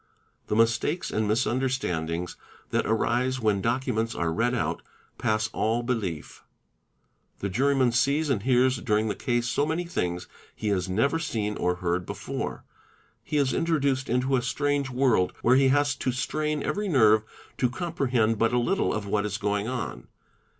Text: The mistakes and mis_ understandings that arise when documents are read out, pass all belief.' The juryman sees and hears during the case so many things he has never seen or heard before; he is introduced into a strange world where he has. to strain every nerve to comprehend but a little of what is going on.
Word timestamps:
The 0.47 0.55
mistakes 0.55 1.11
and 1.11 1.27
mis_ 1.27 1.45
understandings 1.51 2.35
that 2.71 2.87
arise 2.87 3.39
when 3.39 3.61
documents 3.61 4.15
are 4.15 4.33
read 4.33 4.55
out, 4.55 4.81
pass 5.19 5.47
all 5.49 5.83
belief.' 5.83 6.41
The 7.41 7.49
juryman 7.49 7.91
sees 7.91 8.31
and 8.31 8.41
hears 8.41 8.77
during 8.77 9.09
the 9.09 9.15
case 9.15 9.47
so 9.47 9.63
many 9.63 9.83
things 9.85 10.27
he 10.55 10.69
has 10.69 10.89
never 10.89 11.19
seen 11.19 11.55
or 11.55 11.75
heard 11.75 12.07
before; 12.07 12.63
he 13.23 13.37
is 13.37 13.53
introduced 13.53 14.09
into 14.09 14.35
a 14.35 14.41
strange 14.41 14.89
world 14.89 15.33
where 15.43 15.55
he 15.55 15.67
has. 15.67 15.93
to 15.97 16.11
strain 16.11 16.63
every 16.63 16.87
nerve 16.87 17.21
to 17.59 17.69
comprehend 17.69 18.39
but 18.39 18.53
a 18.53 18.57
little 18.57 18.91
of 18.95 19.05
what 19.05 19.23
is 19.23 19.37
going 19.37 19.67
on. 19.67 20.07